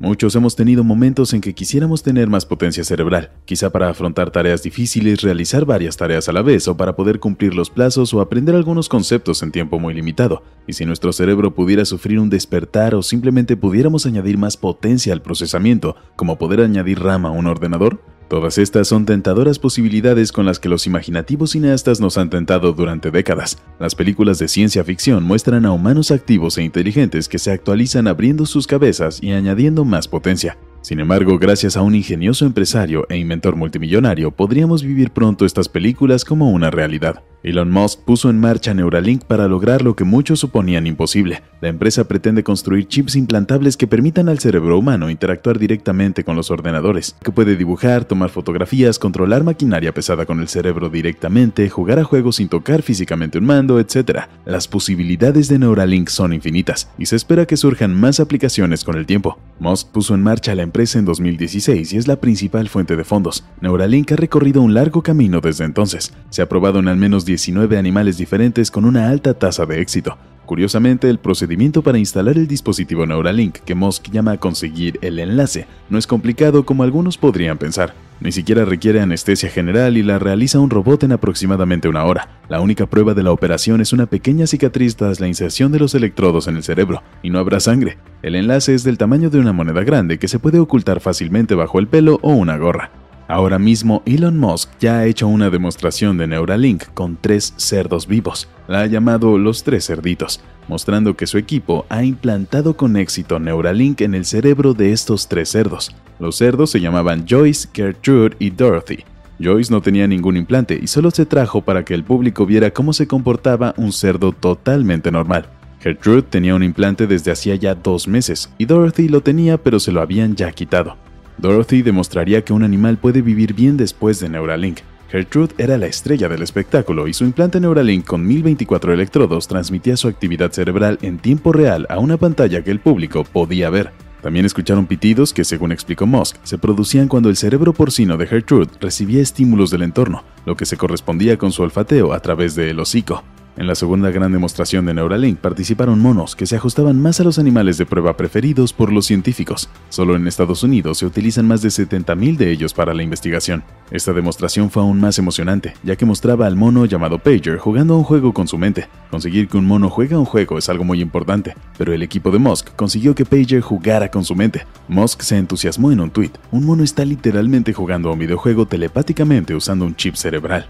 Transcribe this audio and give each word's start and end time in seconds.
Muchos 0.00 0.36
hemos 0.36 0.54
tenido 0.54 0.84
momentos 0.84 1.34
en 1.34 1.40
que 1.40 1.56
quisiéramos 1.56 2.04
tener 2.04 2.28
más 2.28 2.46
potencia 2.46 2.84
cerebral, 2.84 3.32
quizá 3.46 3.70
para 3.70 3.88
afrontar 3.88 4.30
tareas 4.30 4.62
difíciles, 4.62 5.22
realizar 5.22 5.64
varias 5.64 5.96
tareas 5.96 6.28
a 6.28 6.32
la 6.32 6.42
vez 6.42 6.68
o 6.68 6.76
para 6.76 6.94
poder 6.94 7.18
cumplir 7.18 7.52
los 7.52 7.68
plazos 7.68 8.14
o 8.14 8.20
aprender 8.20 8.54
algunos 8.54 8.88
conceptos 8.88 9.42
en 9.42 9.50
tiempo 9.50 9.80
muy 9.80 9.94
limitado. 9.94 10.44
Y 10.68 10.74
si 10.74 10.84
nuestro 10.84 11.12
cerebro 11.12 11.52
pudiera 11.52 11.84
sufrir 11.84 12.20
un 12.20 12.30
despertar 12.30 12.94
o 12.94 13.02
simplemente 13.02 13.56
pudiéramos 13.56 14.06
añadir 14.06 14.38
más 14.38 14.56
potencia 14.56 15.12
al 15.12 15.20
procesamiento, 15.20 15.96
como 16.14 16.38
poder 16.38 16.60
añadir 16.60 17.00
RAM 17.00 17.26
a 17.26 17.32
un 17.32 17.48
ordenador, 17.48 18.00
Todas 18.28 18.58
estas 18.58 18.86
son 18.88 19.06
tentadoras 19.06 19.58
posibilidades 19.58 20.32
con 20.32 20.44
las 20.44 20.60
que 20.60 20.68
los 20.68 20.86
imaginativos 20.86 21.52
cineastas 21.52 21.98
nos 21.98 22.18
han 22.18 22.28
tentado 22.28 22.74
durante 22.74 23.10
décadas. 23.10 23.56
Las 23.80 23.94
películas 23.94 24.38
de 24.38 24.48
ciencia 24.48 24.84
ficción 24.84 25.24
muestran 25.24 25.64
a 25.64 25.72
humanos 25.72 26.10
activos 26.10 26.58
e 26.58 26.62
inteligentes 26.62 27.26
que 27.26 27.38
se 27.38 27.52
actualizan 27.52 28.06
abriendo 28.06 28.44
sus 28.44 28.66
cabezas 28.66 29.22
y 29.22 29.32
añadiendo 29.32 29.86
más 29.86 30.08
potencia. 30.08 30.58
Sin 30.80 31.00
embargo, 31.00 31.38
gracias 31.38 31.76
a 31.76 31.82
un 31.82 31.94
ingenioso 31.94 32.46
empresario 32.46 33.06
e 33.08 33.16
inventor 33.16 33.56
multimillonario, 33.56 34.30
podríamos 34.30 34.82
vivir 34.82 35.10
pronto 35.10 35.44
estas 35.44 35.68
películas 35.68 36.24
como 36.24 36.50
una 36.50 36.70
realidad. 36.70 37.22
Elon 37.42 37.70
Musk 37.70 38.00
puso 38.00 38.30
en 38.30 38.40
marcha 38.40 38.74
Neuralink 38.74 39.24
para 39.24 39.46
lograr 39.46 39.82
lo 39.82 39.94
que 39.94 40.02
muchos 40.02 40.40
suponían 40.40 40.86
imposible. 40.86 41.42
La 41.60 41.68
empresa 41.68 42.08
pretende 42.08 42.42
construir 42.42 42.88
chips 42.88 43.14
implantables 43.14 43.76
que 43.76 43.86
permitan 43.86 44.28
al 44.28 44.40
cerebro 44.40 44.76
humano 44.76 45.08
interactuar 45.08 45.58
directamente 45.58 46.24
con 46.24 46.34
los 46.34 46.50
ordenadores, 46.50 47.16
que 47.22 47.30
puede 47.30 47.56
dibujar, 47.56 48.04
tomar 48.04 48.30
fotografías, 48.30 48.98
controlar 48.98 49.44
maquinaria 49.44 49.94
pesada 49.94 50.26
con 50.26 50.40
el 50.40 50.48
cerebro 50.48 50.88
directamente, 50.88 51.68
jugar 51.68 52.00
a 52.00 52.04
juegos 52.04 52.36
sin 52.36 52.48
tocar 52.48 52.82
físicamente 52.82 53.38
un 53.38 53.46
mando, 53.46 53.78
etc. 53.78 54.22
Las 54.44 54.66
posibilidades 54.66 55.48
de 55.48 55.60
Neuralink 55.60 56.08
son 56.08 56.32
infinitas, 56.32 56.90
y 56.98 57.06
se 57.06 57.16
espera 57.16 57.46
que 57.46 57.56
surjan 57.56 57.94
más 57.94 58.18
aplicaciones 58.20 58.84
con 58.84 58.96
el 58.96 59.06
tiempo. 59.06 59.38
Musk 59.60 59.88
puso 59.88 60.14
en 60.14 60.22
marcha 60.22 60.54
la 60.54 60.62
empresa 60.62 60.98
en 60.98 61.04
2016 61.04 61.92
y 61.92 61.96
es 61.96 62.06
la 62.06 62.20
principal 62.20 62.68
fuente 62.68 62.94
de 62.94 63.04
fondos. 63.04 63.44
Neuralink 63.60 64.12
ha 64.12 64.16
recorrido 64.16 64.62
un 64.62 64.72
largo 64.72 65.02
camino 65.02 65.40
desde 65.40 65.64
entonces. 65.64 66.12
Se 66.30 66.42
ha 66.42 66.48
probado 66.48 66.78
en 66.78 66.88
al 66.88 66.96
menos 66.96 67.24
19 67.24 67.76
animales 67.76 68.18
diferentes 68.18 68.70
con 68.70 68.84
una 68.84 69.08
alta 69.08 69.34
tasa 69.34 69.66
de 69.66 69.80
éxito. 69.80 70.16
Curiosamente, 70.46 71.10
el 71.10 71.18
procedimiento 71.18 71.82
para 71.82 71.98
instalar 71.98 72.38
el 72.38 72.46
dispositivo 72.46 73.04
Neuralink, 73.04 73.58
que 73.58 73.74
Musk 73.74 74.10
llama 74.10 74.38
conseguir 74.38 74.98
el 75.02 75.18
enlace, 75.18 75.66
no 75.90 75.98
es 75.98 76.06
complicado 76.06 76.64
como 76.64 76.84
algunos 76.84 77.18
podrían 77.18 77.58
pensar. 77.58 78.07
Ni 78.20 78.32
siquiera 78.32 78.64
requiere 78.64 79.00
anestesia 79.00 79.48
general 79.48 79.96
y 79.96 80.02
la 80.02 80.18
realiza 80.18 80.58
un 80.58 80.70
robot 80.70 81.04
en 81.04 81.12
aproximadamente 81.12 81.88
una 81.88 82.04
hora. 82.04 82.40
La 82.48 82.60
única 82.60 82.86
prueba 82.86 83.14
de 83.14 83.22
la 83.22 83.30
operación 83.30 83.80
es 83.80 83.92
una 83.92 84.06
pequeña 84.06 84.48
cicatriz 84.48 84.96
tras 84.96 85.20
la 85.20 85.28
inserción 85.28 85.70
de 85.70 85.78
los 85.78 85.94
electrodos 85.94 86.48
en 86.48 86.56
el 86.56 86.64
cerebro, 86.64 87.02
y 87.22 87.30
no 87.30 87.38
habrá 87.38 87.60
sangre. 87.60 87.98
El 88.22 88.34
enlace 88.34 88.74
es 88.74 88.82
del 88.82 88.98
tamaño 88.98 89.30
de 89.30 89.38
una 89.38 89.52
moneda 89.52 89.84
grande 89.84 90.18
que 90.18 90.26
se 90.26 90.40
puede 90.40 90.58
ocultar 90.58 91.00
fácilmente 91.00 91.54
bajo 91.54 91.78
el 91.78 91.86
pelo 91.86 92.18
o 92.22 92.32
una 92.32 92.56
gorra. 92.56 92.90
Ahora 93.28 93.58
mismo 93.58 94.02
Elon 94.06 94.38
Musk 94.38 94.70
ya 94.80 94.98
ha 94.98 95.06
hecho 95.06 95.28
una 95.28 95.50
demostración 95.50 96.16
de 96.16 96.26
Neuralink 96.26 96.84
con 96.94 97.18
tres 97.20 97.52
cerdos 97.56 98.08
vivos. 98.08 98.48
La 98.66 98.80
ha 98.80 98.86
llamado 98.86 99.38
los 99.38 99.62
tres 99.62 99.86
cerditos, 99.86 100.40
mostrando 100.68 101.16
que 101.16 101.26
su 101.26 101.38
equipo 101.38 101.86
ha 101.88 102.04
implantado 102.04 102.76
con 102.76 102.96
éxito 102.96 103.38
Neuralink 103.38 104.02
en 104.02 104.14
el 104.14 104.24
cerebro 104.24 104.74
de 104.74 104.92
estos 104.92 105.26
tres 105.26 105.48
cerdos. 105.48 105.94
Los 106.18 106.36
cerdos 106.36 106.70
se 106.70 106.80
llamaban 106.80 107.26
Joyce, 107.28 107.68
Gertrude 107.72 108.36
y 108.38 108.50
Dorothy. 108.50 109.04
Joyce 109.40 109.72
no 109.72 109.80
tenía 109.80 110.06
ningún 110.06 110.36
implante 110.36 110.78
y 110.80 110.86
solo 110.88 111.10
se 111.10 111.26
trajo 111.26 111.62
para 111.62 111.84
que 111.84 111.94
el 111.94 112.04
público 112.04 112.44
viera 112.44 112.70
cómo 112.70 112.92
se 112.92 113.06
comportaba 113.06 113.74
un 113.76 113.92
cerdo 113.92 114.32
totalmente 114.32 115.10
normal. 115.10 115.46
Gertrude 115.80 116.22
tenía 116.22 116.54
un 116.54 116.62
implante 116.64 117.06
desde 117.06 117.30
hacía 117.30 117.54
ya 117.54 117.74
dos 117.74 118.08
meses 118.08 118.50
y 118.58 118.64
Dorothy 118.64 119.08
lo 119.08 119.20
tenía 119.20 119.58
pero 119.58 119.78
se 119.78 119.92
lo 119.92 120.00
habían 120.00 120.34
ya 120.34 120.50
quitado. 120.50 120.96
Dorothy 121.38 121.82
demostraría 121.82 122.44
que 122.44 122.52
un 122.52 122.64
animal 122.64 122.98
puede 122.98 123.22
vivir 123.22 123.54
bien 123.54 123.76
después 123.76 124.18
de 124.18 124.28
Neuralink. 124.28 124.80
Gertrude 125.10 125.54
era 125.56 125.78
la 125.78 125.86
estrella 125.86 126.28
del 126.28 126.42
espectáculo 126.42 127.08
y 127.08 127.14
su 127.14 127.24
implante 127.24 127.60
Neuralink 127.60 128.04
con 128.04 128.26
1024 128.26 128.92
electrodos 128.92 129.48
transmitía 129.48 129.96
su 129.96 130.06
actividad 130.06 130.52
cerebral 130.52 130.98
en 131.00 131.18
tiempo 131.18 131.52
real 131.52 131.86
a 131.88 131.98
una 131.98 132.18
pantalla 132.18 132.62
que 132.62 132.70
el 132.70 132.80
público 132.80 133.24
podía 133.24 133.70
ver. 133.70 133.90
También 134.20 134.44
escucharon 134.44 134.86
pitidos 134.86 135.32
que, 135.32 135.44
según 135.44 135.72
explicó 135.72 136.06
Musk, 136.06 136.36
se 136.42 136.58
producían 136.58 137.08
cuando 137.08 137.30
el 137.30 137.36
cerebro 137.36 137.72
porcino 137.72 138.16
de 138.16 138.26
Gertrude 138.26 138.70
recibía 138.80 139.22
estímulos 139.22 139.70
del 139.70 139.82
entorno, 139.82 140.24
lo 140.44 140.56
que 140.56 140.66
se 140.66 140.76
correspondía 140.76 141.38
con 141.38 141.52
su 141.52 141.62
olfateo 141.62 142.12
a 142.12 142.20
través 142.20 142.54
del 142.54 142.78
hocico. 142.80 143.22
En 143.58 143.66
la 143.66 143.74
segunda 143.74 144.12
gran 144.12 144.30
demostración 144.30 144.86
de 144.86 144.94
Neuralink 144.94 145.40
participaron 145.40 145.98
monos 145.98 146.36
que 146.36 146.46
se 146.46 146.54
ajustaban 146.54 147.02
más 147.02 147.18
a 147.18 147.24
los 147.24 147.40
animales 147.40 147.76
de 147.76 147.86
prueba 147.86 148.16
preferidos 148.16 148.72
por 148.72 148.92
los 148.92 149.06
científicos. 149.06 149.68
Solo 149.88 150.14
en 150.14 150.28
Estados 150.28 150.62
Unidos 150.62 150.98
se 150.98 151.06
utilizan 151.06 151.48
más 151.48 151.60
de 151.60 151.70
70.000 151.70 152.36
de 152.36 152.52
ellos 152.52 152.72
para 152.72 152.94
la 152.94 153.02
investigación. 153.02 153.64
Esta 153.90 154.12
demostración 154.12 154.70
fue 154.70 154.82
aún 154.82 155.00
más 155.00 155.18
emocionante, 155.18 155.74
ya 155.82 155.96
que 155.96 156.06
mostraba 156.06 156.46
al 156.46 156.54
mono 156.54 156.84
llamado 156.84 157.18
Pager 157.18 157.58
jugando 157.58 157.94
a 157.94 157.96
un 157.96 158.04
juego 158.04 158.32
con 158.32 158.46
su 158.46 158.58
mente. 158.58 158.86
Conseguir 159.10 159.48
que 159.48 159.56
un 159.56 159.66
mono 159.66 159.90
juegue 159.90 160.14
a 160.14 160.20
un 160.20 160.24
juego 160.24 160.56
es 160.56 160.68
algo 160.68 160.84
muy 160.84 161.00
importante, 161.00 161.56
pero 161.76 161.92
el 161.92 162.04
equipo 162.04 162.30
de 162.30 162.38
Musk 162.38 162.76
consiguió 162.76 163.16
que 163.16 163.24
Pager 163.24 163.60
jugara 163.60 164.08
con 164.08 164.24
su 164.24 164.36
mente. 164.36 164.66
Musk 164.86 165.22
se 165.22 165.36
entusiasmó 165.36 165.90
en 165.90 165.98
un 165.98 166.10
tweet. 166.10 166.30
Un 166.52 166.64
mono 166.64 166.84
está 166.84 167.04
literalmente 167.04 167.72
jugando 167.72 168.08
a 168.08 168.12
un 168.12 168.20
videojuego 168.20 168.66
telepáticamente 168.66 169.52
usando 169.52 169.84
un 169.84 169.96
chip 169.96 170.14
cerebral. 170.14 170.68